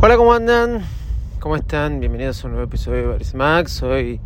[0.00, 0.84] Hola, ¿cómo andan?
[1.40, 1.98] ¿Cómo están?
[1.98, 3.72] Bienvenidos a un nuevo episodio de Baris Max.
[3.72, 4.20] Soy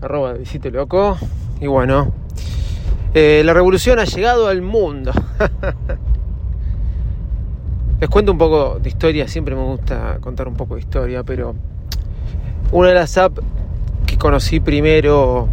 [0.00, 1.16] arroba de Visito Loco.
[1.60, 2.12] Y bueno,
[3.14, 5.12] eh, la revolución ha llegado al mundo.
[8.00, 9.28] Les cuento un poco de historia.
[9.28, 11.54] Siempre me gusta contar un poco de historia, pero
[12.72, 13.42] una de las apps
[14.06, 15.46] que conocí primero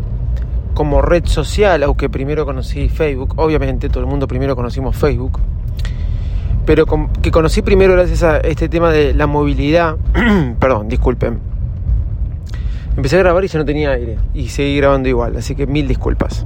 [0.73, 5.39] como red social, aunque primero conocí Facebook, obviamente todo el mundo primero conocimos Facebook
[6.65, 6.85] pero
[7.21, 9.97] que conocí primero gracias a este tema de la movilidad.
[10.59, 11.39] Perdón, disculpen.
[12.95, 15.87] Empecé a grabar y ya no tenía aire y seguí grabando igual, así que mil
[15.87, 16.45] disculpas.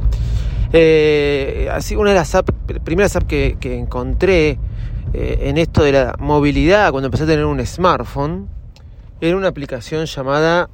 [0.73, 2.35] Eh, así una de las
[2.83, 4.57] primeras apps que, encontré
[5.13, 8.47] eh, en esto de la movilidad cuando empecé a tener un smartphone
[9.19, 10.69] era una aplicación llamada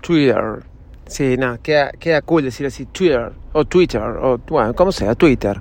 [0.00, 0.64] Twitter.
[1.06, 5.60] Sí, nada, queda, queda cool decir así Twitter o Twitter o bueno, como sea, Twitter.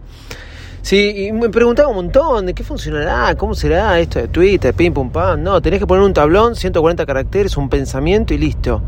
[0.81, 4.93] Sí, y me preguntaba un montón de qué funcionará, cómo será esto de Twitter, pim
[4.93, 5.43] pum pam.
[5.43, 8.81] No, tenés que poner un tablón, 140 caracteres, un pensamiento y listo.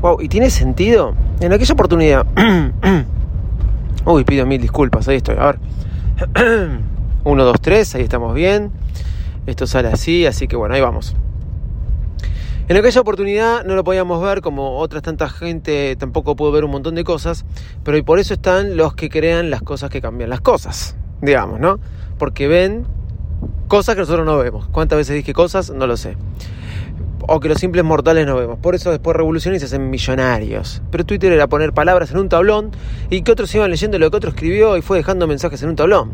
[0.00, 1.14] Wow, ¿y tiene sentido?
[1.40, 2.26] En aquella oportunidad.
[4.04, 5.36] Uy, pido mil disculpas, ahí estoy.
[5.38, 5.58] A ver.
[7.24, 8.70] 1, 2, 3, ahí estamos bien.
[9.46, 11.14] Esto sale así, así que bueno, ahí vamos.
[12.66, 16.70] En aquella oportunidad no lo podíamos ver, como otras tanta gente tampoco pudo ver un
[16.70, 17.44] montón de cosas,
[17.82, 21.60] pero y por eso están los que crean las cosas que cambian las cosas digamos,
[21.60, 21.78] ¿no?
[22.18, 22.86] Porque ven
[23.68, 24.66] cosas que nosotros no vemos.
[24.68, 25.70] ¿Cuántas veces dije cosas?
[25.70, 26.16] No lo sé.
[27.26, 28.58] O que los simples mortales no vemos.
[28.58, 30.82] Por eso después revolucionan y se hacen millonarios.
[30.90, 32.70] Pero Twitter era poner palabras en un tablón
[33.10, 35.76] y que otros iban leyendo lo que otro escribió y fue dejando mensajes en un
[35.76, 36.12] tablón.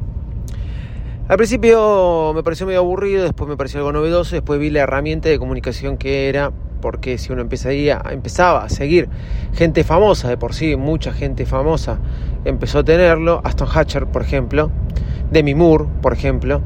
[1.28, 5.28] Al principio me pareció medio aburrido, después me pareció algo novedoso, después vi la herramienta
[5.28, 6.50] de comunicación que era,
[6.81, 9.09] porque si uno empezaría, empezaba a seguir
[9.54, 12.00] gente famosa, de por sí mucha gente famosa
[12.44, 14.70] empezó a tenerlo, Aston Hatcher por ejemplo,
[15.30, 16.60] Demi Moore por ejemplo,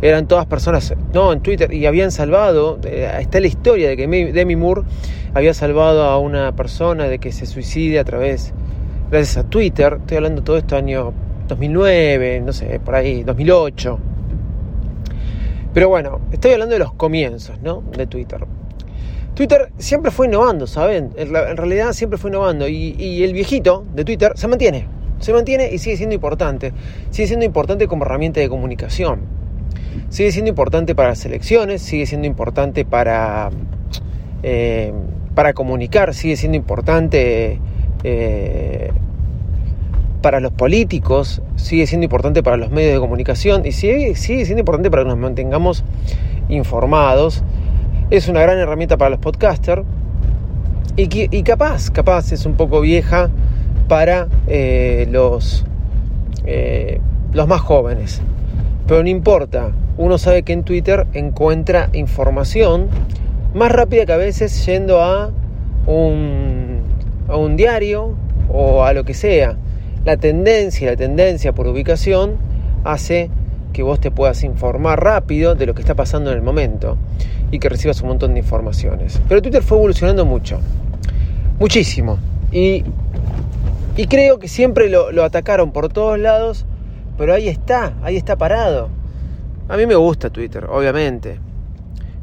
[0.00, 4.06] eran todas personas, no, en Twitter, y habían salvado, eh, está la historia de que
[4.06, 4.82] Demi Moore
[5.34, 8.52] había salvado a una persona de que se suicide a través,
[9.10, 11.12] gracias a Twitter, estoy hablando todo esto año
[11.48, 13.98] 2009, no sé, por ahí, 2008.
[15.74, 17.82] Pero bueno, estoy hablando de los comienzos, ¿no?
[17.96, 18.44] De Twitter.
[19.34, 21.12] Twitter siempre fue innovando, ¿saben?
[21.16, 22.66] En, realidad siempre fue innovando.
[22.66, 24.88] Y, el viejito de Twitter se mantiene.
[25.20, 26.72] Se mantiene y sigue siendo importante.
[27.10, 29.20] Sigue siendo importante como herramienta de comunicación.
[30.10, 33.50] Sigue siendo importante para las elecciones, sigue siendo importante para,
[34.42, 34.92] eh,
[35.34, 37.60] para comunicar, sigue siendo importante
[38.04, 38.90] eh,
[40.22, 44.60] para los políticos, sigue siendo importante para los medios de comunicación y sigue, sigue siendo
[44.60, 45.84] importante para que nos mantengamos
[46.48, 47.42] informados.
[48.10, 49.82] Es una gran herramienta para los podcasters
[50.96, 53.30] y, y capaz, capaz es un poco vieja
[53.88, 55.64] para eh, los,
[56.46, 57.00] eh,
[57.32, 58.20] los más jóvenes.
[58.86, 62.88] Pero no importa, uno sabe que en Twitter encuentra información
[63.54, 65.30] más rápida que a veces yendo a
[65.86, 66.82] un,
[67.28, 68.14] a un diario
[68.48, 69.56] o a lo que sea
[70.04, 72.36] la tendencia, la tendencia por ubicación
[72.84, 73.30] hace
[73.72, 76.96] que vos te puedas informar rápido de lo que está pasando en el momento
[77.50, 79.20] y que recibas un montón de informaciones.
[79.28, 80.60] Pero Twitter fue evolucionando mucho,
[81.58, 82.18] muchísimo.
[82.52, 82.84] Y,
[83.98, 86.64] y creo que siempre lo, atacaron por todos lados,
[87.18, 88.88] pero ahí está, ahí está parado.
[89.68, 91.38] A mí me gusta Twitter, obviamente.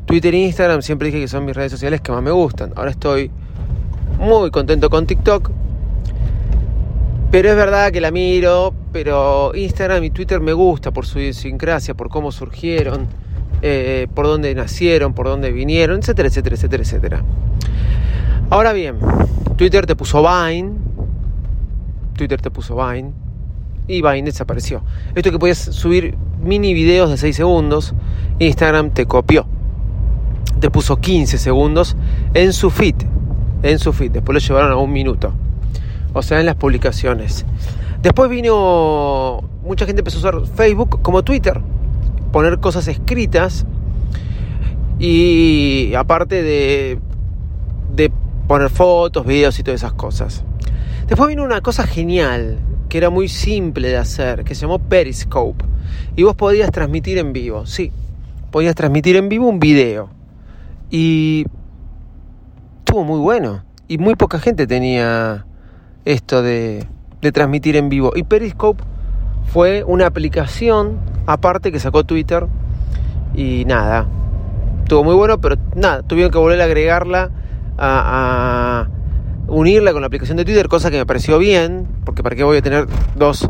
[0.06, 2.74] Twitter e Instagram siempre dije que son mis redes sociales que más me gustan.
[2.75, 3.30] Ahora estoy
[4.18, 5.52] muy contento con TikTok
[7.35, 11.94] pero es verdad que la miro, pero Instagram y Twitter me gusta por su idiosincrasia,
[11.94, 13.08] por cómo surgieron,
[13.61, 17.23] eh, por dónde nacieron, por dónde vinieron, etcétera, etcétera, etcétera, etcétera.
[18.49, 18.99] Ahora bien,
[19.58, 20.76] Twitter te puso Vine,
[22.16, 23.12] Twitter te puso Vine
[23.88, 24.84] y Vine desapareció.
[25.14, 27.94] Esto que podías subir mini videos de 6 segundos,
[28.40, 29.46] Instagram te copió.
[30.59, 31.96] Te puso 15 segundos
[32.34, 32.96] en su feed,
[33.62, 35.34] en su feed, después lo llevaron a un minuto
[36.16, 37.46] o sea, en las publicaciones.
[38.02, 41.59] Después vino, mucha gente empezó a usar Facebook como Twitter,
[42.32, 43.66] poner cosas escritas
[44.97, 47.00] y aparte de,
[47.94, 48.11] de
[48.47, 50.46] poner fotos, videos y todas esas cosas.
[51.07, 52.59] Después vino una cosa genial,
[52.90, 55.63] que era muy simple de hacer, que se llamó Periscope.
[56.16, 57.91] Y vos podías transmitir en vivo, sí.
[58.52, 60.09] Podías transmitir en vivo un video.
[60.90, 61.46] Y
[62.79, 63.63] estuvo muy bueno.
[63.87, 65.46] Y muy poca gente tenía
[66.05, 66.87] esto de,
[67.22, 68.11] de transmitir en vivo.
[68.16, 68.84] Y Periscope
[69.51, 70.97] fue una aplicación
[71.28, 72.47] aparte que sacó Twitter.
[73.35, 74.08] Y nada,
[74.84, 77.31] estuvo muy bueno, pero nada, tuvieron que volver a agregarla
[77.78, 78.87] a,
[79.47, 82.58] unirla con la aplicación de Twitter, cosa que me pareció bien, porque para qué voy
[82.58, 83.50] a tener dos,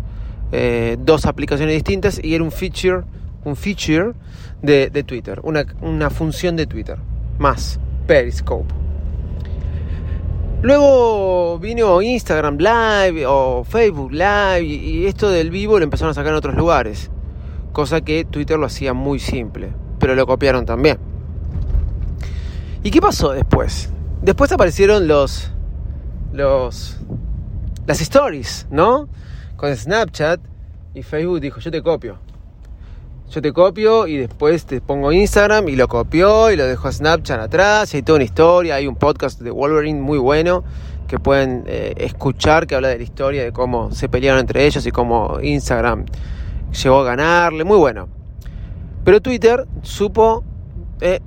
[0.51, 3.03] eh, dos aplicaciones distintas y era un feature,
[3.43, 4.13] un feature
[4.61, 6.97] de, de Twitter, una, una función de Twitter,
[7.37, 8.73] más Periscope.
[10.61, 16.31] Luego vino Instagram Live o Facebook Live y esto del vivo lo empezaron a sacar
[16.31, 17.11] en otros lugares,
[17.71, 19.69] cosa que Twitter lo hacía muy simple,
[19.99, 20.97] pero lo copiaron también.
[22.83, 23.89] ¿Y qué pasó después?
[24.21, 25.51] Después aparecieron los
[26.35, 26.97] los
[27.87, 29.07] las stories, ¿no?
[29.55, 30.39] Con Snapchat
[30.93, 32.19] y Facebook dijo, "Yo te copio."
[33.29, 37.39] Yo te copio y después te pongo Instagram y lo copió y lo dejó Snapchat
[37.39, 37.93] atrás.
[37.93, 38.75] Y hay toda una historia.
[38.75, 40.63] Hay un podcast de Wolverine muy bueno
[41.07, 44.85] que pueden eh, escuchar que habla de la historia de cómo se pelearon entre ellos
[44.85, 46.05] y cómo Instagram
[46.71, 47.63] llegó a ganarle.
[47.63, 48.07] Muy bueno.
[49.03, 50.43] Pero Twitter supo
[51.01, 51.19] eh,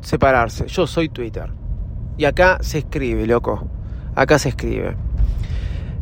[0.00, 0.66] separarse.
[0.68, 1.52] Yo soy Twitter.
[2.16, 3.68] Y acá se escribe, loco.
[4.16, 4.96] Acá se escribe.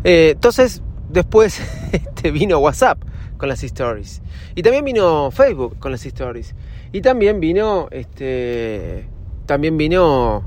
[0.04, 1.60] Eh, entonces, después
[1.92, 3.02] este, vino WhatsApp
[3.36, 4.22] con las stories.
[4.54, 6.54] Y también vino Facebook con las stories.
[6.92, 9.08] Y también vino, este,
[9.46, 10.44] también vino,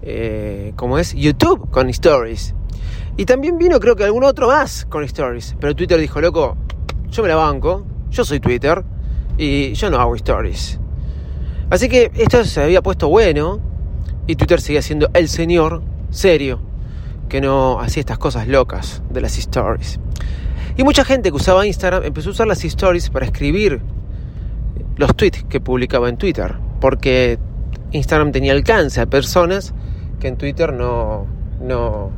[0.00, 2.54] eh, como es, YouTube con stories.
[3.18, 5.56] Y también vino, creo que algún otro más con stories.
[5.60, 6.56] Pero Twitter dijo, loco,
[7.10, 8.82] yo me la banco, yo soy Twitter
[9.36, 10.80] y yo no hago stories.
[11.68, 13.60] Así que esto se había puesto bueno
[14.26, 16.67] y Twitter seguía siendo el señor serio
[17.28, 19.98] que no hacía estas cosas locas de las stories.
[20.76, 23.80] Y mucha gente que usaba Instagram empezó a usar las stories para escribir
[24.96, 27.38] los tweets que publicaba en Twitter, porque
[27.92, 29.74] Instagram tenía alcance a personas
[30.20, 31.26] que en Twitter no,
[31.60, 32.10] no,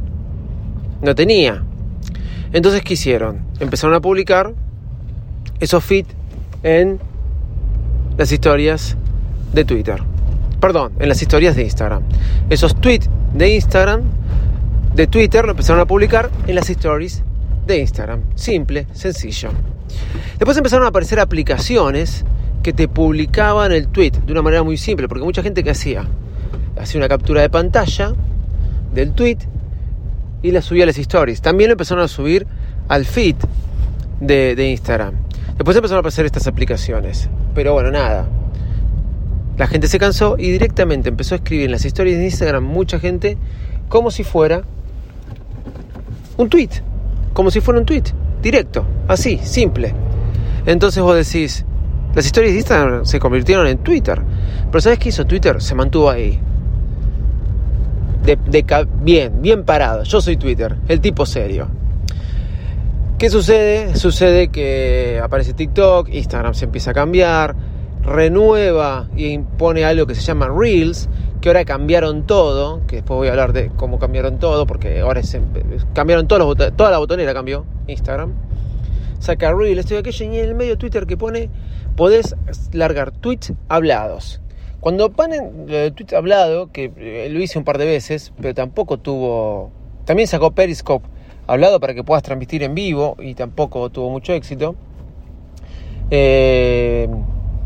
[1.03, 1.63] no tenía.
[2.53, 3.41] Entonces, ¿qué hicieron?
[3.61, 4.53] Empezaron a publicar
[5.61, 6.09] esos feeds
[6.63, 6.99] en
[8.17, 8.97] las historias
[9.53, 10.03] de Twitter.
[10.61, 12.03] Perdón, en las historias de Instagram.
[12.51, 14.03] Esos tweets de Instagram,
[14.95, 17.23] de Twitter, lo empezaron a publicar en las stories
[17.67, 18.23] de Instagram.
[18.35, 19.51] Simple, sencillo.
[20.39, 22.25] Después empezaron a aparecer aplicaciones
[22.63, 26.07] que te publicaban el tweet de una manera muy simple, porque mucha gente que hacía,
[26.79, 28.15] hacía una captura de pantalla
[28.93, 29.39] del tweet
[30.43, 31.41] y la subía a las stories.
[31.41, 32.47] También lo empezaron a subir
[32.89, 33.37] al feed
[34.21, 35.15] de, de Instagram.
[35.57, 37.29] Después empezaron a aparecer estas aplicaciones.
[37.55, 38.29] Pero bueno, nada.
[39.57, 42.99] La gente se cansó y directamente empezó a escribir en las historias de Instagram mucha
[42.99, 43.37] gente
[43.89, 44.63] como si fuera
[46.43, 46.71] un tweet
[47.33, 48.05] como si fuera un tweet,
[48.43, 49.95] directo, así, simple.
[50.67, 51.65] Entonces vos decís,
[52.15, 54.21] las historias de Instagram se convirtieron en Twitter.
[54.71, 55.63] Pero ¿sabes qué hizo Twitter?
[55.63, 56.39] Se mantuvo ahí.
[59.03, 60.03] Bien, bien parado.
[60.03, 61.69] Yo soy Twitter, el tipo serio.
[63.17, 63.97] ¿Qué sucede?
[63.97, 67.55] Sucede que aparece TikTok, Instagram se empieza a cambiar,
[68.03, 71.09] renueva y impone algo que se llama Reels,
[71.41, 75.23] que ahora cambiaron todo, que después voy a hablar de cómo cambiaron todo, porque ahora
[75.95, 78.33] cambiaron todos los toda la botonera cambió Instagram.
[79.19, 81.51] Saca Reels, esto y aquello, y en el medio Twitter que pone,
[81.97, 82.37] podés
[82.73, 84.41] largar tweets hablados.
[84.81, 88.99] Cuando ponen el tweet hablado, que eh, lo hice un par de veces, pero tampoco
[88.99, 89.71] tuvo...
[90.07, 91.07] También sacó Periscope
[91.47, 94.75] hablado para que puedas transmitir en vivo y tampoco tuvo mucho éxito.
[96.11, 97.09] Eh,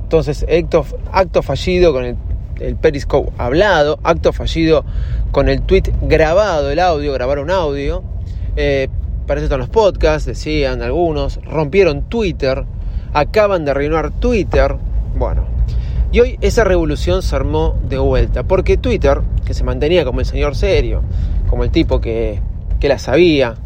[0.03, 2.17] entonces, acto, acto fallido con el,
[2.81, 4.85] Periscope hablado, acto fallido
[5.33, 8.03] con el tweet grabado, el audio, grabar un audio.
[8.57, 8.89] Eh,
[9.27, 12.65] para están los podcasts, decían algunos, rompieron Twitter,
[13.13, 14.77] acaban de arruinar Twitter.
[15.17, 15.47] Bueno,
[16.13, 20.27] y hoy esa revolución se armó de vuelta, porque Twitter, que se mantenía como el
[20.27, 21.03] señor serio,
[21.49, 22.41] como el tipo que,
[22.81, 23.57] que la sabía,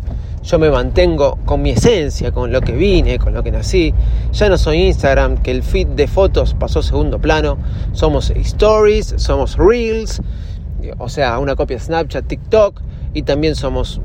[0.42, 3.94] yo me mantengo con mi esencia, con lo que vine, con lo que nací.
[4.32, 7.58] Ya no soy Instagram, que el feed de fotos pasó segundo plano.
[7.92, 10.22] Somos stories, somos reels,
[10.98, 12.80] o sea, una copia de Snapchat, TikTok,
[13.14, 14.00] y también somos,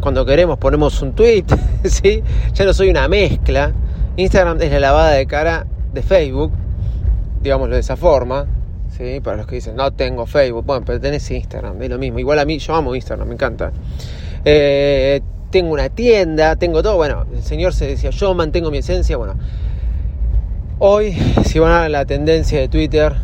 [0.00, 1.44] cuando queremos ponemos un tweet,
[1.84, 2.22] ¿sí?
[2.52, 3.72] Ya no soy una mezcla.
[4.16, 6.52] Instagram es la lavada de cara de Facebook,
[7.42, 8.46] digámoslo de esa forma.
[8.96, 9.20] ¿sí?
[9.20, 12.18] Para los que dicen, no tengo Facebook, bueno, pero tenés Instagram, es lo mismo.
[12.18, 13.72] Igual a mí, yo amo Instagram, me encanta.
[14.44, 15.20] Eh,
[15.54, 16.96] tengo una tienda, tengo todo.
[16.96, 19.16] Bueno, el Señor se decía, yo mantengo mi esencia.
[19.16, 19.36] Bueno,
[20.80, 21.12] hoy,
[21.44, 23.14] si van a la tendencia de Twitter,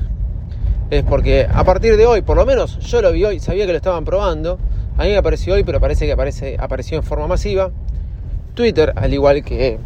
[0.90, 3.72] es porque a partir de hoy, por lo menos yo lo vi hoy, sabía que
[3.72, 4.60] lo estaban probando.
[4.96, 7.72] A mí me apareció hoy, pero parece que aparece, apareció en forma masiva.
[8.54, 9.80] Twitter, al igual que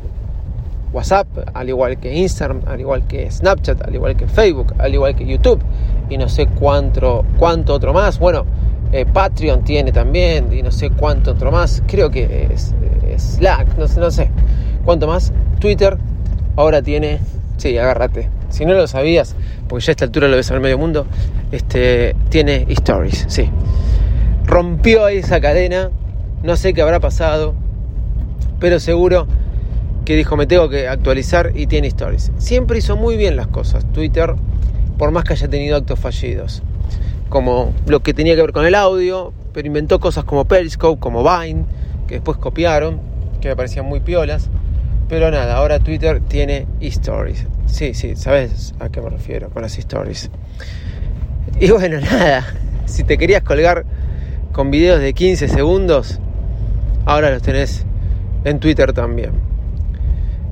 [0.93, 5.17] WhatsApp, al igual que Instagram, al igual que Snapchat, al igual que Facebook, al igual
[5.17, 5.63] que YouTube
[6.11, 8.19] y no sé cuánto, cuánto otro más.
[8.19, 8.45] Bueno,
[8.95, 11.83] eh, Patreon tiene también y no sé cuánto otro más.
[11.89, 12.73] Creo que es,
[13.17, 14.31] Slack, no sé, no sé
[14.85, 15.33] cuánto más.
[15.59, 15.99] Twitter
[16.55, 17.19] ahora tiene,
[17.57, 18.29] sí, agárrate.
[18.51, 19.35] Si no lo sabías,
[19.69, 21.07] porque ya a esta altura lo ves al medio mundo,
[21.51, 23.51] este, tiene stories, sí.
[24.45, 25.91] Rompió esa cadena,
[26.45, 27.55] no sé qué habrá pasado,
[28.61, 29.27] pero seguro
[30.05, 32.31] que dijo me tengo que actualizar y tiene stories.
[32.39, 34.37] Siempre hizo muy bien las cosas, Twitter,
[34.99, 36.63] por más que haya tenido actos fallidos,
[37.35, 41.25] como lo que tenía que ver con el audio, pero inventó cosas como Periscope, como
[41.25, 41.65] Vine,
[42.07, 43.01] que después copiaron,
[43.41, 44.51] que me parecían muy piolas.
[45.09, 47.45] Pero nada, ahora Twitter tiene stories.
[47.67, 50.31] Sí, sí, sabes a qué me refiero con las stories.
[51.59, 52.47] Y bueno, nada,
[52.85, 53.85] si te querías colgar
[54.53, 56.21] con videos de 15 segundos,
[57.05, 57.85] ahora los tenés
[58.45, 59.33] en Twitter también.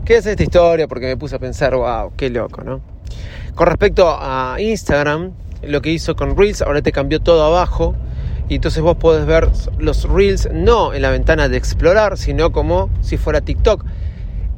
[0.05, 0.89] ¿Qué es esta historia?
[0.89, 2.81] Porque me puse a pensar, wow, qué loco, ¿no?
[3.55, 5.31] Con respecto a Instagram,
[5.67, 7.95] lo que hizo con Reels, ahora te cambió todo abajo.
[8.49, 12.91] Y entonces vos podés ver los Reels no en la ventana de explorar, sino como
[13.01, 13.85] si fuera TikTok.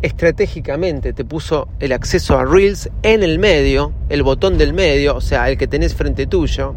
[0.03, 5.21] Estratégicamente te puso el acceso a Reels en el medio, el botón del medio, o
[5.21, 6.75] sea, el que tenés frente tuyo.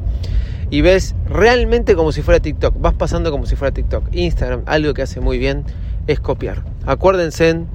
[0.69, 2.75] Y ves realmente como si fuera TikTok.
[2.79, 4.13] Vas pasando como si fuera TikTok.
[4.13, 5.63] Instagram, algo que hace muy bien
[6.07, 6.63] es copiar.
[6.85, 7.65] Acuérdense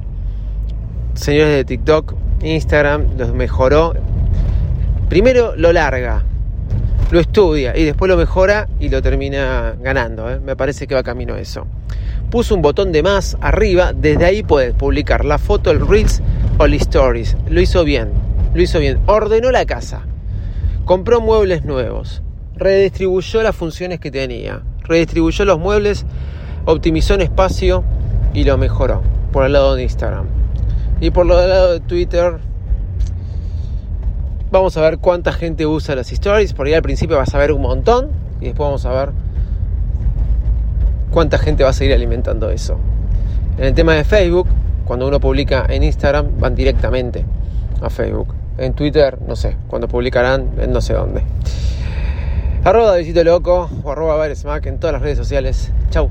[1.15, 3.95] señores de TikTok, Instagram los mejoró.
[5.09, 6.25] Primero lo larga,
[7.13, 10.31] lo estudia y después lo mejora y lo termina ganando.
[10.31, 10.41] ¿eh?
[10.41, 11.67] Me parece que va camino a eso.
[12.31, 16.23] Puso un botón de más arriba, desde ahí puedes publicar la foto, el Reels
[16.59, 17.37] o el Stories.
[17.51, 18.13] Lo hizo bien,
[18.55, 18.99] lo hizo bien.
[19.05, 20.07] Ordenó la casa,
[20.87, 22.23] compró muebles nuevos,
[22.57, 26.07] redistribuyó las funciones que tenía, redistribuyó los muebles,
[26.65, 27.85] optimizó un espacio
[28.33, 29.03] y lo mejoró
[29.33, 30.25] por el lado de Instagram.
[31.03, 32.39] Y por del lado de Twitter,
[34.53, 36.53] vamos a ver cuánta gente usa las stories.
[36.53, 39.11] Por ahí al principio vas a ver un montón y después vamos a ver
[41.11, 42.77] cuánta gente va a seguir alimentando eso.
[43.59, 44.47] En el tema de Facebook,
[44.85, 47.25] cuando uno publica en Instagram, van directamente
[47.81, 48.35] a Facebook.
[48.59, 51.23] En Twitter, no sé, cuando publicarán en no sé dónde.
[52.63, 55.73] Arroba Visito Loco o arroba en todas las redes sociales.
[55.91, 56.11] Chau